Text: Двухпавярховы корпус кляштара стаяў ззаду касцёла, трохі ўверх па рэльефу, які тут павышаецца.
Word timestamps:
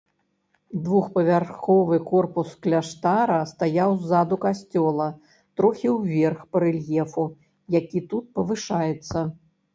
Двухпавярховы 0.85 1.97
корпус 2.11 2.49
кляштара 2.67 3.35
стаяў 3.51 3.91
ззаду 4.05 4.35
касцёла, 4.47 5.07
трохі 5.63 5.87
ўверх 5.99 6.39
па 6.51 6.57
рэльефу, 6.67 7.25
які 7.79 8.05
тут 8.15 8.25
павышаецца. 8.41 9.17